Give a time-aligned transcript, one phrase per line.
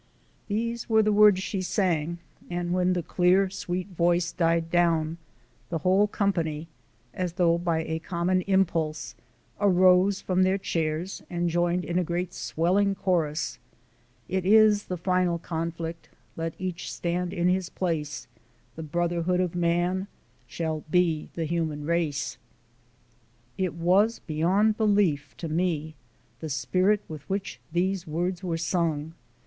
[0.47, 2.17] These were the words she sang,
[2.49, 5.19] and when the clear, sweet voice died down
[5.69, 6.67] the whole company,
[7.13, 9.13] as though by a common impulse,
[9.59, 13.59] arose from their chairs, and joined in a great swelling chorus:
[14.27, 18.25] It is the final conflict, Let each stand in his place,
[18.75, 20.07] The Brotherhood of Man
[20.47, 22.39] Shall be the human race.
[23.55, 25.93] It was beyond belief, to me,
[26.39, 29.13] the spirit with which these words were sung.